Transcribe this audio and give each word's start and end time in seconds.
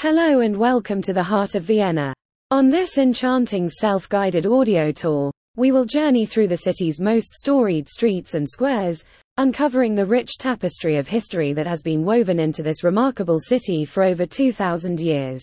Hello 0.00 0.40
and 0.40 0.54
welcome 0.54 1.00
to 1.00 1.14
the 1.14 1.22
heart 1.22 1.54
of 1.54 1.62
Vienna. 1.62 2.12
On 2.50 2.68
this 2.68 2.98
enchanting 2.98 3.66
self-guided 3.66 4.44
audio 4.44 4.92
tour, 4.92 5.32
we 5.56 5.72
will 5.72 5.86
journey 5.86 6.26
through 6.26 6.48
the 6.48 6.56
city's 6.58 7.00
most 7.00 7.32
storied 7.32 7.88
streets 7.88 8.34
and 8.34 8.46
squares, 8.46 9.02
uncovering 9.38 9.94
the 9.94 10.04
rich 10.04 10.36
tapestry 10.36 10.98
of 10.98 11.08
history 11.08 11.54
that 11.54 11.66
has 11.66 11.80
been 11.80 12.04
woven 12.04 12.38
into 12.38 12.62
this 12.62 12.84
remarkable 12.84 13.38
city 13.38 13.86
for 13.86 14.02
over 14.02 14.26
2,000 14.26 15.00
years. 15.00 15.42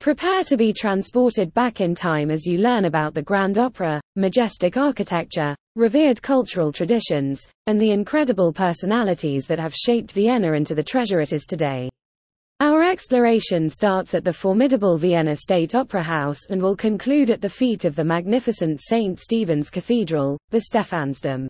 Prepare 0.00 0.44
to 0.44 0.56
be 0.56 0.72
transported 0.72 1.52
back 1.52 1.82
in 1.82 1.94
time 1.94 2.30
as 2.30 2.46
you 2.46 2.56
learn 2.56 2.86
about 2.86 3.12
the 3.12 3.20
Grand 3.20 3.58
Opera, 3.58 4.00
majestic 4.16 4.78
architecture, 4.78 5.54
revered 5.76 6.22
cultural 6.22 6.72
traditions, 6.72 7.46
and 7.66 7.78
the 7.78 7.90
incredible 7.90 8.50
personalities 8.50 9.44
that 9.44 9.58
have 9.58 9.74
shaped 9.74 10.12
Vienna 10.12 10.54
into 10.54 10.74
the 10.74 10.82
treasure 10.82 11.20
it 11.20 11.34
is 11.34 11.44
today. 11.44 11.90
Exploration 12.98 13.68
starts 13.68 14.12
at 14.12 14.24
the 14.24 14.32
formidable 14.32 14.98
Vienna 14.98 15.36
State 15.36 15.76
Opera 15.76 16.02
House 16.02 16.40
and 16.50 16.60
will 16.60 16.74
conclude 16.74 17.30
at 17.30 17.40
the 17.40 17.48
feet 17.48 17.84
of 17.84 17.94
the 17.94 18.02
magnificent 18.02 18.80
St. 18.80 19.16
Stephen's 19.16 19.70
Cathedral, 19.70 20.36
the 20.50 20.62
Stephansdom. 20.62 21.46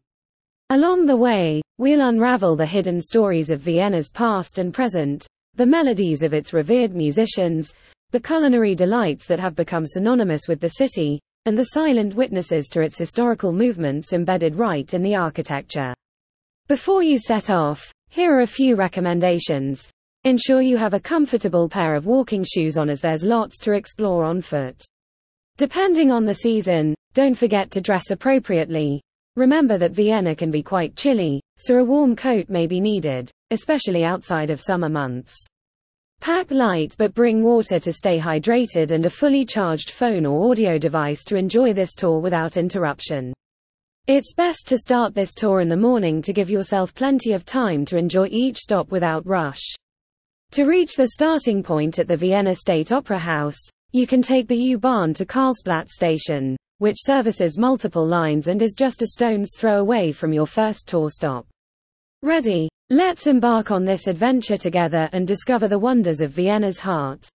Along 0.68 1.06
the 1.06 1.16
way, 1.16 1.62
we'll 1.78 2.06
unravel 2.06 2.54
the 2.54 2.66
hidden 2.66 3.00
stories 3.00 3.48
of 3.48 3.60
Vienna's 3.60 4.10
past 4.10 4.58
and 4.58 4.74
present, 4.74 5.26
the 5.54 5.64
melodies 5.64 6.22
of 6.22 6.34
its 6.34 6.52
revered 6.52 6.94
musicians, 6.94 7.72
the 8.10 8.20
culinary 8.20 8.74
delights 8.74 9.24
that 9.24 9.40
have 9.40 9.56
become 9.56 9.86
synonymous 9.86 10.48
with 10.48 10.60
the 10.60 10.68
city, 10.68 11.18
and 11.46 11.56
the 11.56 11.70
silent 11.72 12.14
witnesses 12.14 12.68
to 12.68 12.82
its 12.82 12.98
historical 12.98 13.54
movements 13.54 14.12
embedded 14.12 14.54
right 14.54 14.92
in 14.92 15.00
the 15.00 15.14
architecture. 15.14 15.94
Before 16.68 17.02
you 17.02 17.18
set 17.18 17.48
off, 17.48 17.90
here 18.10 18.36
are 18.36 18.42
a 18.42 18.46
few 18.46 18.76
recommendations. 18.76 19.88
Ensure 20.24 20.62
you 20.62 20.76
have 20.76 20.94
a 20.94 21.00
comfortable 21.00 21.68
pair 21.68 21.94
of 21.94 22.06
walking 22.06 22.44
shoes 22.44 22.76
on 22.76 22.90
as 22.90 23.00
there's 23.00 23.22
lots 23.22 23.58
to 23.60 23.72
explore 23.72 24.24
on 24.24 24.40
foot. 24.40 24.84
Depending 25.58 26.10
on 26.10 26.24
the 26.24 26.34
season, 26.34 26.94
don't 27.14 27.36
forget 27.36 27.70
to 27.70 27.80
dress 27.80 28.10
appropriately. 28.10 29.00
Remember 29.36 29.78
that 29.78 29.92
Vienna 29.92 30.34
can 30.34 30.50
be 30.50 30.62
quite 30.62 30.96
chilly, 30.96 31.40
so 31.58 31.78
a 31.78 31.84
warm 31.84 32.16
coat 32.16 32.48
may 32.48 32.66
be 32.66 32.80
needed, 32.80 33.30
especially 33.52 34.04
outside 34.04 34.50
of 34.50 34.60
summer 34.60 34.88
months. 34.88 35.36
Pack 36.20 36.50
light 36.50 36.96
but 36.98 37.14
bring 37.14 37.44
water 37.44 37.78
to 37.78 37.92
stay 37.92 38.18
hydrated 38.18 38.90
and 38.90 39.06
a 39.06 39.10
fully 39.10 39.44
charged 39.44 39.90
phone 39.90 40.26
or 40.26 40.50
audio 40.50 40.78
device 40.78 41.22
to 41.24 41.36
enjoy 41.36 41.72
this 41.72 41.94
tour 41.94 42.18
without 42.18 42.56
interruption. 42.56 43.32
It's 44.08 44.34
best 44.34 44.66
to 44.66 44.78
start 44.78 45.14
this 45.14 45.32
tour 45.32 45.60
in 45.60 45.68
the 45.68 45.76
morning 45.76 46.20
to 46.22 46.32
give 46.32 46.50
yourself 46.50 46.92
plenty 46.92 47.32
of 47.32 47.44
time 47.44 47.84
to 47.84 47.96
enjoy 47.96 48.26
each 48.32 48.56
stop 48.56 48.90
without 48.90 49.24
rush. 49.24 49.62
To 50.52 50.64
reach 50.64 50.94
the 50.96 51.08
starting 51.08 51.62
point 51.62 51.98
at 51.98 52.08
the 52.08 52.16
Vienna 52.16 52.54
State 52.54 52.90
Opera 52.90 53.18
House, 53.18 53.58
you 53.92 54.06
can 54.06 54.22
take 54.22 54.48
the 54.48 54.56
U-Bahn 54.56 55.12
to 55.14 55.26
Karlsplatz 55.26 55.90
station, 55.90 56.56
which 56.78 56.96
services 56.98 57.58
multiple 57.58 58.06
lines 58.06 58.48
and 58.48 58.62
is 58.62 58.74
just 58.74 59.02
a 59.02 59.08
stone's 59.08 59.52
throw 59.58 59.78
away 59.78 60.10
from 60.10 60.32
your 60.32 60.46
first 60.46 60.88
tour 60.88 61.10
stop. 61.10 61.46
Ready? 62.22 62.68
Let's 62.88 63.26
embark 63.26 63.70
on 63.70 63.84
this 63.84 64.06
adventure 64.06 64.56
together 64.56 65.10
and 65.12 65.26
discover 65.26 65.68
the 65.68 65.78
wonders 65.78 66.22
of 66.22 66.30
Vienna's 66.30 66.78
heart. 66.78 67.28